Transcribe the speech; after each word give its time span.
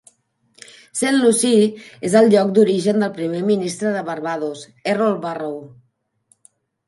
Saint 0.99 1.17
Lucy 1.23 1.51
és 2.09 2.15
el 2.21 2.29
lloc 2.35 2.49
d'origen 2.55 3.05
del 3.05 3.13
primer 3.19 3.37
Primer 3.43 3.51
Ministre 3.51 3.91
de 3.97 4.01
Barbados, 4.09 4.63
Errol 4.95 5.15
Barrow. 5.27 5.61